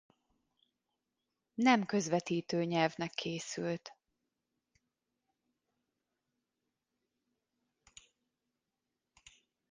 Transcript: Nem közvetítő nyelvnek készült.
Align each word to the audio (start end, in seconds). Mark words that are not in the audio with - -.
Nem 1.53 1.85
közvetítő 1.85 2.63
nyelvnek 2.63 3.11
készült. 3.13 3.95